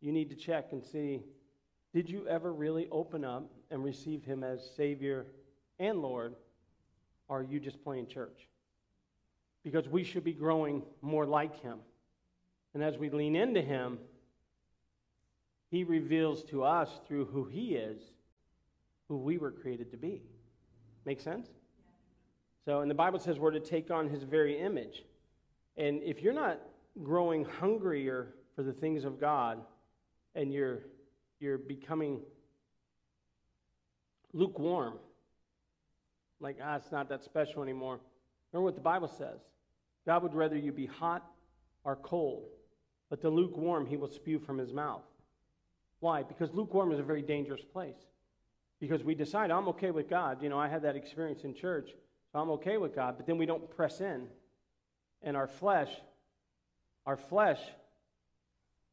[0.00, 1.22] you need to check and see
[1.92, 5.26] did you ever really open up and receive Him as Savior
[5.80, 6.36] and Lord,
[7.28, 8.46] or are you just playing church?
[9.64, 11.78] Because we should be growing more like him.
[12.74, 13.98] And as we lean into him,
[15.70, 18.00] he reveals to us through who he is
[19.10, 20.22] who we were created to be.
[21.04, 21.48] Make sense?
[22.64, 25.02] So, and the Bible says we're to take on his very image.
[25.76, 26.60] And if you're not
[27.02, 29.58] growing hungrier for the things of God
[30.36, 30.78] and you're
[31.40, 32.20] you're becoming
[34.32, 34.94] lukewarm,
[36.38, 37.98] like ah, it's not that special anymore.
[38.52, 39.40] Remember what the Bible says.
[40.06, 41.24] God would rather you be hot
[41.84, 42.48] or cold,
[43.08, 45.04] but the lukewarm he will spew from his mouth.
[46.00, 46.22] Why?
[46.22, 48.06] Because lukewarm is a very dangerous place.
[48.80, 50.42] Because we decide, I'm okay with God.
[50.42, 51.90] You know, I had that experience in church,
[52.32, 54.26] so I'm okay with God, but then we don't press in.
[55.22, 55.90] And our flesh,
[57.04, 57.60] our flesh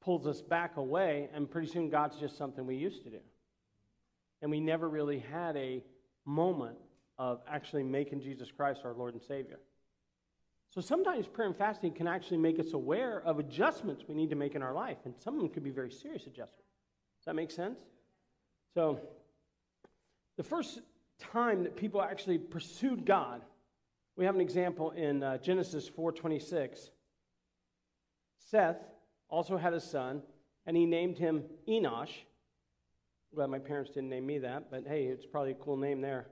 [0.02, 3.20] pulls us back away, and pretty soon God's just something we used to do.
[4.42, 5.84] And we never really had a
[6.26, 6.78] moment
[7.18, 9.60] of actually making Jesus Christ our Lord and Savior.
[10.70, 14.36] So sometimes prayer and fasting can actually make us aware of adjustments we need to
[14.36, 16.68] make in our life, and some of them could be very serious adjustments.
[17.20, 17.80] Does that make sense?
[18.74, 19.00] So,
[20.36, 20.82] the first
[21.20, 23.42] time that people actually pursued God,
[24.16, 26.92] we have an example in uh, Genesis 4:26.
[28.38, 28.78] Seth
[29.30, 30.22] also had a son,
[30.66, 32.12] and he named him Enosh.
[33.34, 36.28] Glad my parents didn't name me that, but hey, it's probably a cool name there.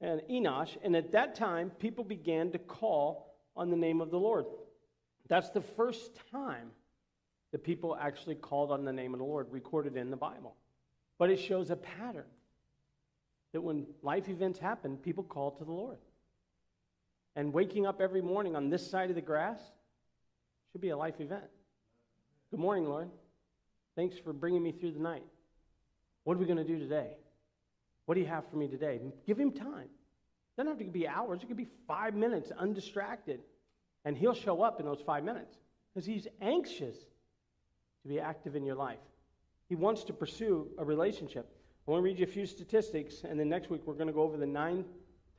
[0.00, 4.18] And Enosh, and at that time, people began to call on the name of the
[4.18, 4.44] Lord.
[5.28, 6.70] That's the first time
[7.52, 10.54] that people actually called on the name of the Lord recorded in the Bible.
[11.18, 12.26] But it shows a pattern
[13.52, 15.98] that when life events happen, people call to the Lord.
[17.34, 19.58] And waking up every morning on this side of the grass
[20.72, 21.44] should be a life event.
[22.50, 23.08] Good morning, Lord.
[23.94, 25.24] Thanks for bringing me through the night.
[26.24, 27.16] What are we going to do today?
[28.06, 29.00] What do you have for me today?
[29.26, 33.40] Give him time It doesn't have to be hours, it could be five minutes undistracted.
[34.04, 35.58] And he'll show up in those five minutes
[35.92, 36.96] because he's anxious
[38.02, 39.00] to be active in your life.
[39.68, 41.50] He wants to pursue a relationship.
[41.86, 44.12] I want to read you a few statistics, and then next week we're going to
[44.12, 44.84] go over the nine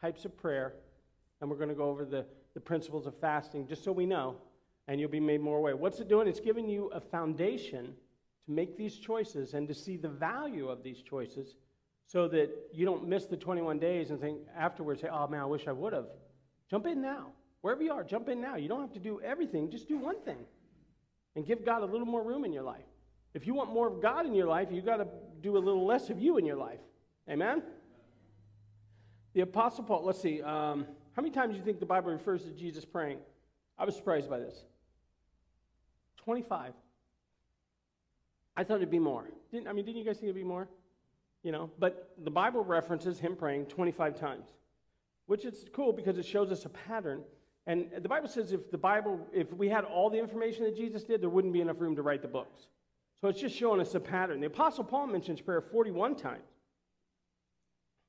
[0.01, 0.73] types of prayer,
[1.39, 4.35] and we're going to go over the, the principles of fasting, just so we know,
[4.89, 5.77] and you'll be made more aware.
[5.77, 6.27] What's it doing?
[6.27, 7.93] It's giving you a foundation
[8.45, 11.55] to make these choices and to see the value of these choices
[12.07, 15.45] so that you don't miss the 21 days and think afterwards, say, oh man, I
[15.45, 16.07] wish I would have.
[16.69, 17.27] Jump in now.
[17.61, 18.55] Wherever you are, jump in now.
[18.55, 20.45] You don't have to do everything, just do one thing
[21.35, 22.85] and give God a little more room in your life.
[23.33, 25.07] If you want more of God in your life, you got to
[25.41, 26.79] do a little less of you in your life.
[27.29, 27.61] Amen?
[29.33, 32.43] The Apostle Paul, let's see, um, how many times do you think the Bible refers
[32.45, 33.19] to Jesus praying?
[33.77, 34.63] I was surprised by this.
[36.23, 36.73] 25.
[38.55, 39.29] I thought it'd be more.
[39.51, 40.67] Didn't, I mean, didn't you guys think it'd be more?
[41.47, 44.47] You know, but the Bible references him praying 25 times,
[45.27, 47.21] which is cool because it shows us a pattern.
[47.65, 51.05] And the Bible says if the Bible, if we had all the information that Jesus
[51.05, 52.67] did, there wouldn't be enough room to write the books.
[53.21, 54.41] So it's just showing us a pattern.
[54.41, 56.43] The Apostle Paul mentions prayer 41 times.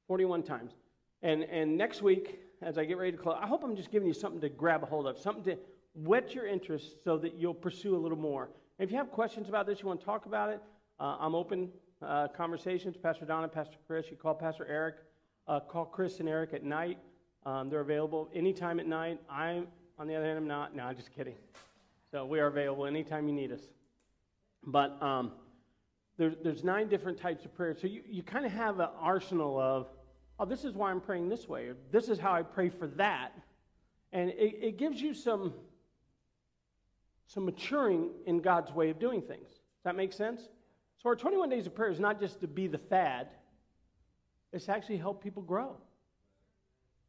[0.08, 0.72] 41 times.
[1.22, 4.08] And, and next week, as I get ready to close, I hope I'm just giving
[4.08, 5.56] you something to grab a hold of, something to
[5.94, 8.48] whet your interest so that you'll pursue a little more.
[8.80, 10.60] If you have questions about this, you want to talk about it,
[10.98, 11.68] uh, I'm open
[12.02, 12.96] uh, conversations.
[12.96, 14.96] Pastor Donna, Pastor Chris, you call Pastor Eric,
[15.46, 16.98] uh, call Chris and Eric at night.
[17.46, 19.20] Um, they're available anytime at night.
[19.30, 19.66] I'm,
[19.98, 20.74] on the other hand, I'm not.
[20.76, 21.34] No, I'm just kidding.
[22.10, 23.62] So we are available anytime you need us.
[24.64, 25.32] But um,
[26.16, 27.76] there, there's nine different types of prayer.
[27.80, 29.86] So you, you kind of have an arsenal of,
[30.38, 32.86] oh, this is why I'm praying this way, or this is how I pray for
[32.88, 33.32] that.
[34.12, 35.52] And it, it gives you some,
[37.26, 39.48] some maturing in God's way of doing things.
[39.48, 40.48] Does that make sense?
[41.02, 43.28] So our 21 days of prayer is not just to be the fad,
[44.52, 45.76] it's to actually help people grow.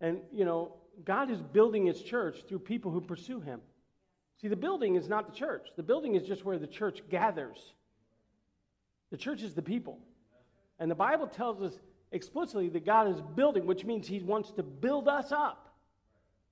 [0.01, 0.73] And, you know,
[1.05, 3.61] God is building his church through people who pursue him.
[4.41, 5.67] See, the building is not the church.
[5.75, 7.57] The building is just where the church gathers.
[9.11, 9.99] The church is the people.
[10.79, 11.73] And the Bible tells us
[12.11, 15.73] explicitly that God is building, which means he wants to build us up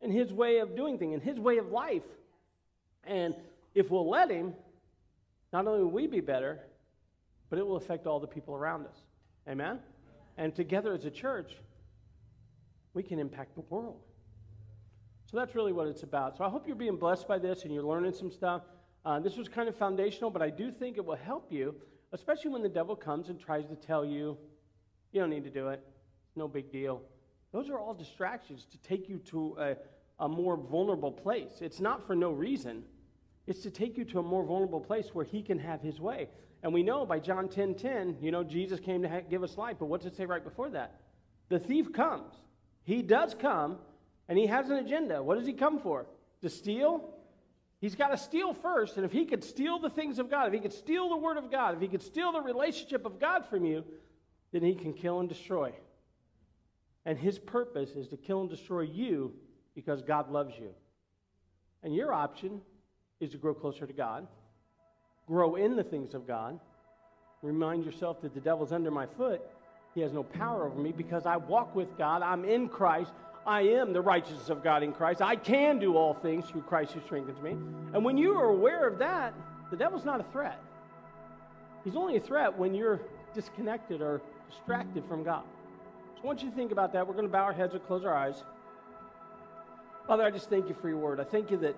[0.02, 2.04] in his way of doing things, in his way of life.
[3.06, 3.36] And
[3.74, 4.54] if we'll let him,
[5.54, 6.60] not only will we be better,
[7.50, 8.98] but it will affect all the people around us.
[9.48, 9.80] Amen?
[10.38, 11.56] And together as a church,
[12.94, 14.02] we can impact the world.
[15.30, 16.38] So that's really what it's about.
[16.38, 18.64] So I hope you're being blessed by this and you're learning some stuff.
[19.06, 21.76] Uh, this was kind of foundational, but I do think it will help you,
[22.14, 24.38] especially when the devil comes and tries to tell you,
[25.12, 25.82] you don't need to do it.
[26.28, 27.02] It's no big deal.
[27.52, 29.76] Those are all distractions to take you to a,
[30.20, 31.62] a more vulnerable place.
[31.62, 32.84] It's not for no reason.
[33.48, 36.30] It's to take you to a more vulnerable place where he can have his way.
[36.64, 39.78] And we know by John 10 10, you know, Jesus came to give us life.
[39.80, 41.02] But what does it say right before that?
[41.50, 42.34] The thief comes.
[42.84, 43.78] He does come,
[44.28, 45.22] and he has an agenda.
[45.22, 46.06] What does he come for?
[46.42, 47.14] To steal?
[47.80, 48.98] He's got to steal first.
[48.98, 51.38] And if he could steal the things of God, if he could steal the word
[51.38, 53.84] of God, if he could steal the relationship of God from you,
[54.52, 55.74] then he can kill and destroy.
[57.06, 59.34] And his purpose is to kill and destroy you
[59.76, 60.74] because God loves you.
[61.84, 62.62] And your option
[63.20, 64.28] is to grow closer to God
[65.28, 66.60] grow in the things of God.
[67.42, 69.42] Remind yourself that the devil's under my foot.
[69.94, 72.22] He has no power over me because I walk with God.
[72.22, 73.12] I'm in Christ.
[73.46, 75.22] I am the righteousness of God in Christ.
[75.22, 77.52] I can do all things through Christ who strengthens me.
[77.94, 79.34] And when you are aware of that,
[79.72, 80.60] the devil's not a threat.
[81.84, 83.00] He's only a threat when you're
[83.34, 85.44] disconnected or distracted from God.
[86.18, 87.08] So want you think about that.
[87.08, 88.44] We're going to bow our heads and close our eyes.
[90.08, 91.20] Father, I just thank you for your word.
[91.20, 91.76] I thank you that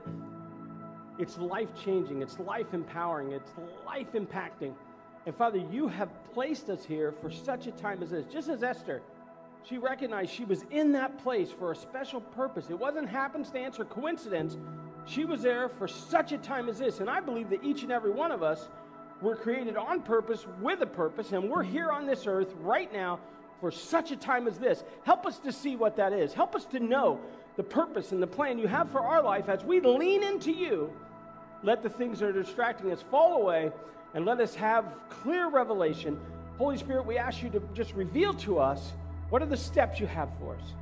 [1.19, 3.51] it's life changing, it's life empowering, it's
[3.85, 4.73] life impacting.
[5.25, 8.25] And Father, you have placed us here for such a time as this.
[8.31, 9.01] Just as Esther,
[9.63, 12.69] she recognized she was in that place for a special purpose.
[12.69, 14.57] It wasn't happenstance or coincidence.
[15.05, 17.01] She was there for such a time as this.
[17.01, 18.69] And I believe that each and every one of us
[19.21, 23.19] were created on purpose with a purpose, and we're here on this earth right now
[23.59, 24.85] for such a time as this.
[25.03, 26.33] Help us to see what that is.
[26.33, 27.19] Help us to know
[27.57, 30.93] the purpose and the plan you have for our life as we lean into you
[31.63, 33.71] let the things that are distracting us fall away
[34.13, 36.19] and let us have clear revelation.
[36.57, 38.93] Holy Spirit, we ask you to just reveal to us
[39.29, 40.73] what are the steps you have for us.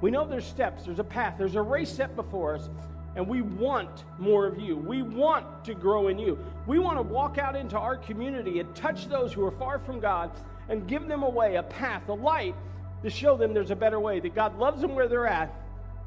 [0.00, 2.68] We know there's steps, there's a path, there's a race set before us,
[3.16, 4.76] and we want more of you.
[4.76, 6.38] We want to grow in you.
[6.66, 9.98] We want to walk out into our community and touch those who are far from
[9.98, 10.30] God
[10.68, 12.54] and give them a way, a path, a light
[13.02, 15.52] to show them there's a better way, that God loves them where they're at,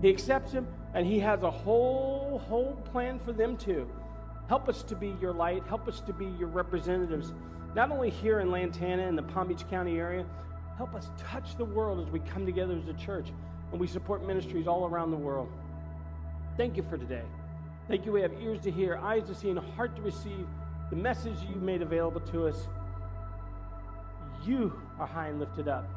[0.01, 3.89] He accepts them, and He has a whole, whole plan for them too.
[4.51, 5.63] Help us to be your light.
[5.69, 7.31] Help us to be your representatives,
[7.73, 10.25] not only here in Lantana and the Palm Beach County area.
[10.75, 13.27] Help us touch the world as we come together as a church
[13.71, 15.49] and we support ministries all around the world.
[16.57, 17.21] Thank you for today.
[17.87, 18.11] Thank you.
[18.11, 20.45] We have ears to hear, eyes to see, and a heart to receive
[20.89, 22.67] the message you made available to us.
[24.43, 25.87] you are high and lifted up.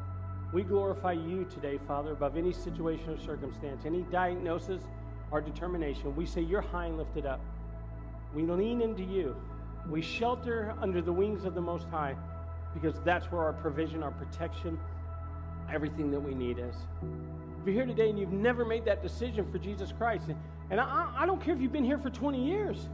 [0.53, 4.81] We glorify you today, Father, above any situation or circumstance, any diagnosis
[5.29, 6.15] or determination.
[6.15, 7.41] We say you're high and lifted up.
[8.35, 9.33] We lean into you.
[9.89, 12.15] We shelter under the wings of the Most High
[12.73, 14.77] because that's where our provision, our protection,
[15.73, 16.75] everything that we need is.
[17.01, 20.25] If you're here today and you've never made that decision for Jesus Christ,
[20.69, 22.89] and I, I don't care if you've been here for 20 years,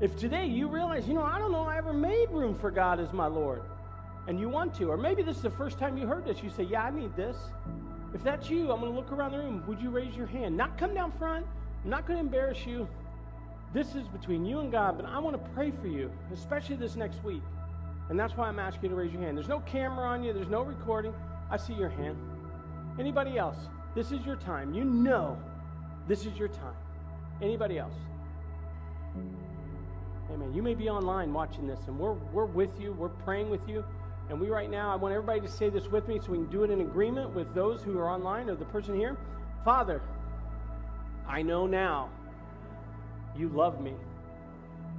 [0.00, 2.98] if today you realize, you know, I don't know I ever made room for God
[2.98, 3.62] as my Lord,
[4.26, 6.50] and you want to, or maybe this is the first time you heard this, you
[6.50, 7.36] say, Yeah, I need this.
[8.12, 9.62] If that's you, I'm going to look around the room.
[9.68, 10.56] Would you raise your hand?
[10.56, 11.46] Not come down front.
[11.84, 12.88] I'm not going to embarrass you.
[13.76, 16.96] This is between you and God, but I want to pray for you, especially this
[16.96, 17.42] next week.
[18.08, 19.36] And that's why I'm asking you to raise your hand.
[19.36, 21.12] There's no camera on you, there's no recording.
[21.50, 22.16] I see your hand.
[22.98, 23.58] Anybody else?
[23.94, 24.72] This is your time.
[24.72, 25.38] You know
[26.08, 26.72] this is your time.
[27.42, 27.92] Anybody else?
[30.32, 30.54] Amen.
[30.54, 32.94] You may be online watching this, and we're, we're with you.
[32.94, 33.84] We're praying with you.
[34.30, 36.46] And we right now, I want everybody to say this with me so we can
[36.46, 39.18] do it in agreement with those who are online or the person here.
[39.66, 40.00] Father,
[41.28, 42.08] I know now
[43.38, 43.94] you love me,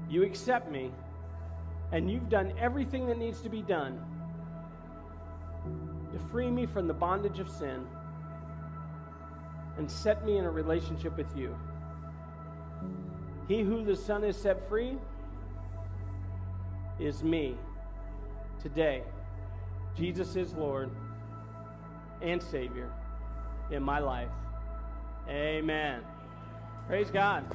[0.09, 0.91] you accept me,
[1.91, 3.99] and you've done everything that needs to be done
[6.11, 7.85] to free me from the bondage of sin
[9.77, 11.55] and set me in a relationship with you.
[13.47, 14.97] He who the Son has set free
[16.99, 17.55] is me
[18.61, 19.03] today.
[19.95, 20.89] Jesus is Lord
[22.21, 22.91] and Savior
[23.71, 24.29] in my life.
[25.29, 26.01] Amen.
[26.87, 27.45] Praise God.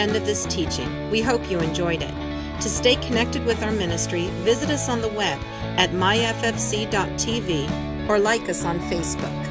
[0.00, 1.10] End of this teaching.
[1.10, 2.14] We hope you enjoyed it.
[2.62, 5.38] To stay connected with our ministry, visit us on the web
[5.78, 7.68] at myffc.tv
[8.08, 9.49] or like us on Facebook.